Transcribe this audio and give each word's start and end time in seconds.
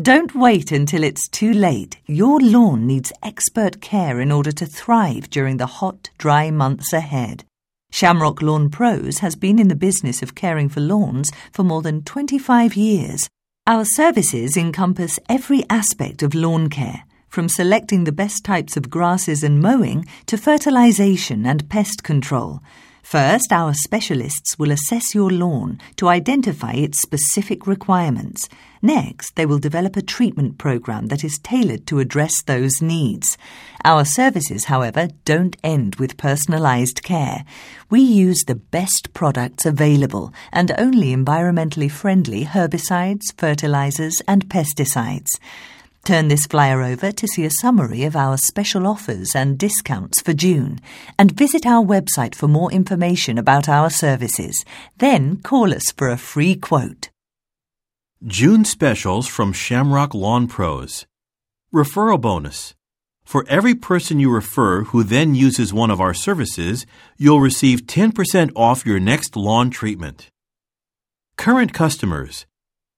Don't 0.01 0.35
wait 0.35 0.71
until 0.71 1.03
it's 1.03 1.27
too 1.27 1.51
late. 1.51 1.97
Your 2.05 2.39
lawn 2.39 2.87
needs 2.87 3.11
expert 3.21 3.81
care 3.81 4.21
in 4.21 4.31
order 4.31 4.53
to 4.53 4.65
thrive 4.65 5.29
during 5.29 5.57
the 5.57 5.65
hot, 5.65 6.11
dry 6.17 6.49
months 6.49 6.93
ahead. 6.93 7.43
Shamrock 7.91 8.41
Lawn 8.41 8.69
Pros 8.69 9.19
has 9.19 9.35
been 9.35 9.57
in 9.57 9.67
the 9.67 9.75
business 9.75 10.21
of 10.21 10.35
caring 10.35 10.69
for 10.69 10.79
lawns 10.79 11.31
for 11.51 11.63
more 11.63 11.81
than 11.81 12.03
25 12.03 12.75
years. 12.75 13.29
Our 13.65 13.83
services 13.83 14.55
encompass 14.55 15.19
every 15.27 15.63
aspect 15.69 16.21
of 16.21 16.35
lawn 16.35 16.69
care, 16.69 17.03
from 17.27 17.49
selecting 17.49 18.03
the 18.03 18.11
best 18.11 18.43
types 18.43 18.77
of 18.77 18.89
grasses 18.89 19.43
and 19.43 19.59
mowing 19.59 20.05
to 20.27 20.37
fertilization 20.37 21.45
and 21.45 21.69
pest 21.69 22.03
control. 22.03 22.61
First, 23.09 23.51
our 23.51 23.73
specialists 23.73 24.59
will 24.59 24.69
assess 24.69 25.15
your 25.15 25.31
lawn 25.31 25.79
to 25.95 26.09
identify 26.09 26.73
its 26.73 27.01
specific 27.01 27.65
requirements. 27.65 28.47
Next, 28.83 29.35
they 29.35 29.47
will 29.47 29.57
develop 29.57 29.95
a 29.95 30.03
treatment 30.03 30.59
program 30.59 31.07
that 31.07 31.23
is 31.23 31.39
tailored 31.41 31.87
to 31.87 31.97
address 31.97 32.43
those 32.43 32.83
needs. 32.83 33.35
Our 33.83 34.05
services, 34.05 34.65
however, 34.65 35.07
don't 35.25 35.57
end 35.63 35.95
with 35.95 36.17
personalized 36.17 37.01
care. 37.01 37.45
We 37.89 38.01
use 38.01 38.43
the 38.43 38.53
best 38.53 39.11
products 39.15 39.65
available 39.65 40.31
and 40.51 40.71
only 40.77 41.07
environmentally 41.07 41.89
friendly 41.89 42.45
herbicides, 42.45 43.33
fertilizers, 43.35 44.21
and 44.27 44.47
pesticides. 44.49 45.29
Turn 46.09 46.27
this 46.27 46.47
flyer 46.47 46.81
over 46.81 47.11
to 47.11 47.27
see 47.27 47.45
a 47.45 47.51
summary 47.51 48.03
of 48.03 48.15
our 48.15 48.35
special 48.35 48.87
offers 48.87 49.35
and 49.35 49.59
discounts 49.59 50.19
for 50.19 50.33
June, 50.33 50.79
and 51.19 51.37
visit 51.37 51.67
our 51.67 51.85
website 51.85 52.33
for 52.33 52.47
more 52.47 52.71
information 52.71 53.37
about 53.37 53.69
our 53.69 53.91
services. 53.91 54.65
Then 54.97 55.37
call 55.43 55.71
us 55.71 55.91
for 55.91 56.09
a 56.09 56.17
free 56.17 56.55
quote. 56.55 57.11
June 58.25 58.65
specials 58.65 59.27
from 59.27 59.53
Shamrock 59.53 60.15
Lawn 60.15 60.47
Pros. 60.47 61.05
Referral 61.71 62.19
bonus. 62.19 62.73
For 63.23 63.45
every 63.47 63.75
person 63.75 64.19
you 64.19 64.31
refer 64.31 64.85
who 64.85 65.03
then 65.03 65.35
uses 65.35 65.71
one 65.71 65.91
of 65.91 66.01
our 66.01 66.15
services, 66.15 66.87
you'll 67.19 67.39
receive 67.39 67.85
10% 67.85 68.51
off 68.55 68.83
your 68.83 68.99
next 68.99 69.35
lawn 69.35 69.69
treatment. 69.69 70.31
Current 71.37 71.71
customers. 71.71 72.47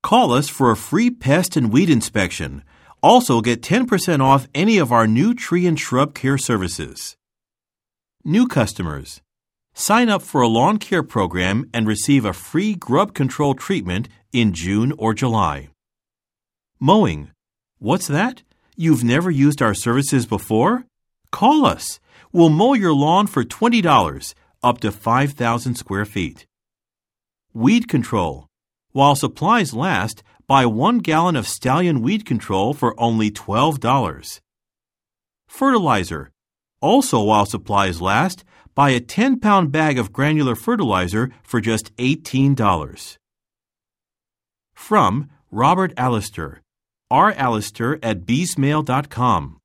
Call 0.01 0.31
us 0.31 0.47
for 0.47 0.71
a 0.71 0.77
free 0.77 1.09
pest 1.09 1.57
and 1.57 1.73
weed 1.73 1.89
inspection 1.89 2.63
also, 3.01 3.41
get 3.41 3.61
10% 3.61 4.21
off 4.21 4.47
any 4.53 4.77
of 4.77 4.91
our 4.91 5.07
new 5.07 5.33
tree 5.33 5.65
and 5.65 5.79
shrub 5.79 6.13
care 6.13 6.37
services. 6.37 7.17
New 8.23 8.47
customers. 8.47 9.21
Sign 9.73 10.09
up 10.09 10.21
for 10.21 10.41
a 10.41 10.47
lawn 10.47 10.77
care 10.77 11.01
program 11.01 11.67
and 11.73 11.87
receive 11.87 12.25
a 12.25 12.33
free 12.33 12.75
grub 12.75 13.13
control 13.15 13.55
treatment 13.55 14.07
in 14.31 14.53
June 14.53 14.91
or 14.97 15.15
July. 15.15 15.69
Mowing. 16.79 17.31
What's 17.79 18.07
that? 18.07 18.43
You've 18.75 19.03
never 19.03 19.31
used 19.31 19.61
our 19.61 19.73
services 19.73 20.27
before? 20.27 20.85
Call 21.31 21.65
us. 21.65 21.99
We'll 22.31 22.49
mow 22.49 22.73
your 22.73 22.93
lawn 22.93 23.27
for 23.27 23.43
$20, 23.43 24.33
up 24.61 24.79
to 24.81 24.91
5,000 24.91 25.75
square 25.75 26.05
feet. 26.05 26.45
Weed 27.53 27.87
control. 27.87 28.47
While 28.91 29.15
supplies 29.15 29.73
last, 29.73 30.21
buy 30.51 30.65
one 30.65 30.97
gallon 30.97 31.37
of 31.37 31.47
stallion 31.47 32.01
weed 32.01 32.25
control 32.25 32.73
for 32.73 32.93
only 32.99 33.31
$12. 33.31 34.41
Fertilizer. 35.47 36.29
Also, 36.81 37.23
while 37.23 37.45
supplies 37.45 38.01
last, 38.01 38.43
buy 38.75 38.89
a 38.89 38.99
10 38.99 39.39
pound 39.39 39.71
bag 39.71 39.97
of 39.97 40.11
granular 40.11 40.55
fertilizer 40.55 41.31
for 41.41 41.61
just 41.61 41.95
$18. 41.95 43.17
From 44.73 45.29
Robert 45.51 45.93
Allister, 45.95 46.61
rallister 47.09 47.97
at 48.03 48.25
beesmail.com. 48.25 49.57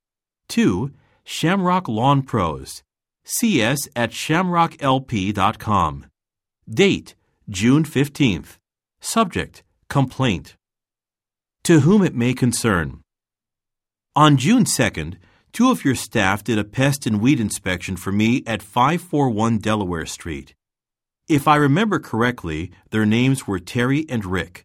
To 0.50 0.92
Shamrock 1.24 1.88
Lawn 1.88 2.22
Pros, 2.22 2.84
cs 3.24 3.88
at 3.96 4.12
shamrocklp.com. 4.12 6.06
Date 6.70 7.14
June 7.48 7.84
15th. 7.84 8.58
Subject 9.00 9.64
Complaint. 9.88 10.55
To 11.66 11.80
whom 11.80 12.04
it 12.04 12.14
may 12.14 12.32
concern. 12.32 13.00
On 14.14 14.36
June 14.36 14.62
2nd, 14.62 15.16
two 15.52 15.72
of 15.72 15.84
your 15.84 15.96
staff 15.96 16.44
did 16.44 16.60
a 16.60 16.62
pest 16.62 17.06
and 17.06 17.20
weed 17.20 17.40
inspection 17.40 17.96
for 17.96 18.12
me 18.12 18.44
at 18.46 18.62
541 18.62 19.58
Delaware 19.58 20.06
Street. 20.06 20.54
If 21.28 21.48
I 21.48 21.56
remember 21.56 21.98
correctly, 21.98 22.70
their 22.90 23.04
names 23.04 23.48
were 23.48 23.58
Terry 23.58 24.06
and 24.08 24.24
Rick. 24.24 24.64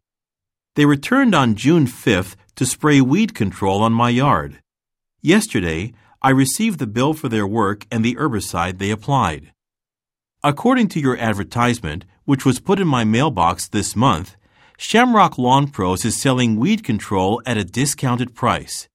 They 0.76 0.86
returned 0.86 1.34
on 1.34 1.56
June 1.56 1.88
5th 1.88 2.36
to 2.58 2.68
spray 2.68 3.02
weed 3.02 3.34
control 3.34 3.82
on 3.82 3.94
my 3.94 4.12
yard. 4.12 4.60
Yesterday, 5.24 5.94
I 6.22 6.30
received 6.30 6.78
the 6.78 6.86
bill 6.86 7.16
for 7.16 7.30
their 7.30 7.48
work 7.48 7.88
and 7.90 8.06
the 8.06 8.14
herbicide 8.14 8.78
they 8.78 8.92
applied. 8.92 9.54
According 10.44 10.90
to 10.90 11.00
your 11.00 11.18
advertisement, 11.18 12.06
which 12.26 12.46
was 12.46 12.60
put 12.60 12.80
in 12.80 12.88
my 12.88 13.04
mailbox 13.06 13.68
this 13.68 13.96
month, 13.96 14.38
Shamrock 14.78 15.38
Lawn 15.38 15.68
Pros 15.68 16.06
is 16.06 16.22
selling 16.22 16.58
weed 16.58 16.84
control 16.84 17.42
at 17.46 17.58
a 17.58 17.64
discounted 17.64 18.34
price. 18.34 18.88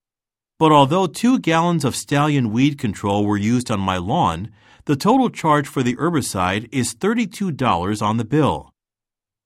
But 0.58 0.72
although 0.72 1.06
two 1.06 1.38
gallons 1.38 1.84
of 1.84 1.94
stallion 1.94 2.50
weed 2.50 2.78
control 2.78 3.24
were 3.24 3.36
used 3.36 3.70
on 3.70 3.80
my 3.80 3.98
lawn, 3.98 4.50
the 4.86 4.96
total 4.96 5.30
charge 5.30 5.68
for 5.68 5.82
the 5.82 5.96
herbicide 5.96 6.68
is 6.72 6.94
$32 6.94 8.02
on 8.02 8.16
the 8.16 8.24
bill. 8.24 8.72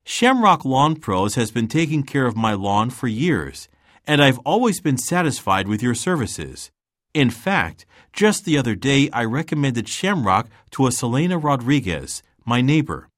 Shamrock 0.05 0.65
Lawn 0.65 0.97
Pros 0.97 1.35
has 1.35 1.51
been 1.51 1.69
taking 1.69 2.03
care 2.05 2.27
of 2.27 2.37
my 2.37 2.55
lawn 2.55 2.91
for 2.91 3.09
years, 3.09 3.69
and 4.07 4.23
I've 4.23 4.39
always 4.41 4.81
been 4.81 4.99
satisfied 4.99 5.69
with 5.69 5.83
your 5.83 5.95
services. 5.95 6.71
In 7.13 7.29
fact, 7.29 7.87
just 8.13 8.45
the 8.45 8.57
other 8.57 8.75
day 8.75 9.11
I 9.13 9.25
recommended 9.25 9.89
Shamrock 9.89 10.49
to 10.73 10.87
a 10.87 10.93
Selena 10.93 11.39
Rodriguez, 11.39 12.23
my 12.45 12.61
neighbor. 12.61 13.10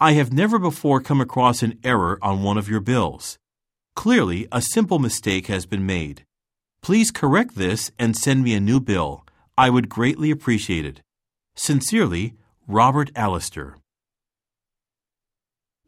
I 0.00 0.12
have 0.12 0.32
never 0.32 0.60
before 0.60 1.00
come 1.00 1.20
across 1.20 1.60
an 1.60 1.80
error 1.82 2.20
on 2.22 2.44
one 2.44 2.56
of 2.56 2.68
your 2.68 2.78
bills. 2.78 3.36
Clearly, 3.96 4.46
a 4.52 4.62
simple 4.62 5.00
mistake 5.00 5.48
has 5.48 5.66
been 5.66 5.84
made. 5.84 6.24
Please 6.82 7.10
correct 7.10 7.56
this 7.56 7.90
and 7.98 8.16
send 8.16 8.44
me 8.44 8.54
a 8.54 8.60
new 8.60 8.78
bill. 8.78 9.26
I 9.56 9.70
would 9.70 9.88
greatly 9.88 10.30
appreciate 10.30 10.84
it. 10.84 11.00
Sincerely, 11.56 12.34
Robert 12.68 13.10
Allister. 13.16 13.76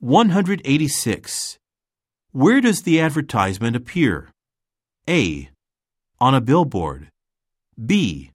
186. 0.01 1.59
Where 2.33 2.61
does 2.61 2.83
the 2.83 3.01
advertisement 3.01 3.77
appear? 3.77 4.31
A. 5.09 5.51
On 6.19 6.35
a 6.35 6.41
billboard. 6.41 7.11
B. 7.87 8.33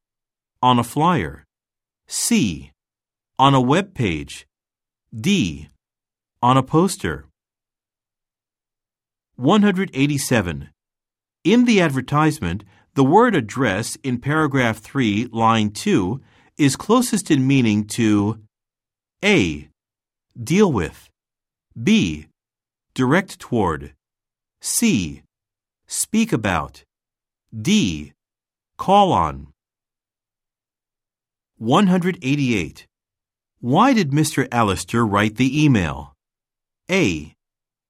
On 0.61 0.79
a 0.79 0.85
flyer. 0.85 1.43
C. 2.07 2.71
On 3.37 3.53
a 3.53 3.59
web 3.59 3.93
page. 3.93 4.47
D. 5.17 5.69
On 6.41 6.57
a 6.57 6.63
poster. 6.63 7.25
187. 9.37 10.69
In 11.45 11.63
the 11.63 11.79
advertisement, 11.79 12.65
the 12.95 13.03
word 13.03 13.33
address 13.33 13.97
in 14.03 14.19
paragraph 14.19 14.79
3, 14.79 15.29
line 15.31 15.69
2 15.69 16.19
is 16.57 16.75
closest 16.75 17.31
in 17.31 17.47
meaning 17.47 17.85
to 17.85 18.41
A. 19.23 19.69
Deal 20.41 20.69
with. 20.69 21.09
B. 21.81 22.27
Direct 22.93 23.39
toward. 23.39 23.93
C. 24.59 25.21
Speak 25.87 26.33
about. 26.33 26.83
D. 27.55 28.11
Call 28.77 29.13
on. 29.13 29.47
188. 31.57 32.85
Why 33.65 33.93
did 33.93 34.11
Mr. 34.11 34.47
Allister 34.51 35.03
write 35.03 35.37
the 35.37 35.63
email? 35.63 36.13
A. 36.91 37.33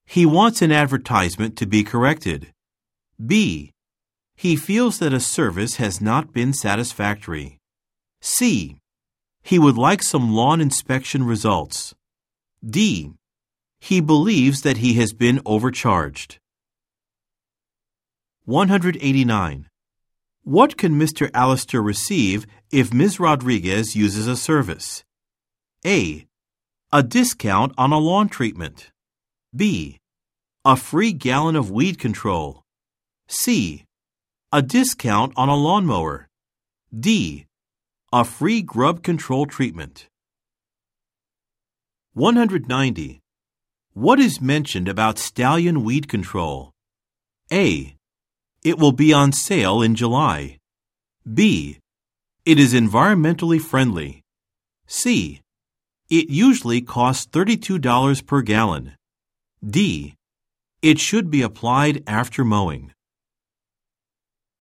He 0.05 0.25
wants 0.25 0.61
an 0.61 0.71
advertisement 0.71 1.57
to 1.57 1.65
be 1.65 1.83
corrected. 1.83 2.53
B. 3.19 3.73
He 4.37 4.55
feels 4.55 4.99
that 4.99 5.11
a 5.11 5.19
service 5.19 5.75
has 5.75 5.99
not 5.99 6.31
been 6.31 6.53
satisfactory. 6.53 7.57
C. 8.21 8.77
He 9.43 9.59
would 9.59 9.77
like 9.77 10.01
some 10.01 10.33
lawn 10.33 10.61
inspection 10.61 11.25
results. 11.25 11.93
D. 12.65 13.11
He 13.81 13.99
believes 13.99 14.61
that 14.61 14.77
he 14.77 14.93
has 14.93 15.11
been 15.11 15.41
overcharged. 15.45 16.39
189. 18.45 19.67
What 20.45 20.77
can 20.77 20.97
Mr. 20.97 21.29
Allister 21.33 21.83
receive 21.83 22.47
if 22.71 22.93
Ms. 22.93 23.19
Rodriguez 23.19 23.93
uses 23.93 24.25
a 24.25 24.37
service? 24.37 25.03
A. 25.85 26.25
A 26.91 27.03
discount 27.03 27.71
on 27.77 27.91
a 27.91 27.99
lawn 27.99 28.27
treatment. 28.27 28.89
B. 29.55 29.99
A 30.65 30.75
free 30.75 31.13
gallon 31.13 31.55
of 31.55 31.69
weed 31.69 31.99
control. 31.99 32.63
C. 33.27 33.85
A 34.51 34.63
discount 34.63 35.31
on 35.35 35.47
a 35.47 35.55
lawnmower. 35.55 36.27
D. 36.91 37.45
A 38.11 38.23
free 38.25 38.63
grub 38.63 39.03
control 39.03 39.45
treatment. 39.45 40.07
190. 42.13 43.21
What 43.93 44.19
is 44.19 44.41
mentioned 44.41 44.87
about 44.87 45.19
stallion 45.19 45.83
weed 45.83 46.07
control? 46.07 46.71
A. 47.53 47.95
It 48.63 48.79
will 48.79 48.91
be 48.91 49.13
on 49.13 49.31
sale 49.31 49.83
in 49.83 49.93
July. 49.93 50.57
B. 51.31 51.77
It 52.43 52.57
is 52.57 52.73
environmentally 52.73 53.61
friendly. 53.61 54.23
C. 54.87 55.41
It 56.09 56.29
usually 56.29 56.81
costs 56.81 57.25
$32 57.25 58.25
per 58.25 58.41
gallon. 58.41 58.93
D. 59.67 60.15
It 60.81 60.99
should 60.99 61.31
be 61.31 61.41
applied 61.41 62.03
after 62.05 62.45
mowing. 62.45 62.94